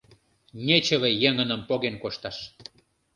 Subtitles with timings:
[0.65, 2.37] —Нечыве еҥыным поген кошташ!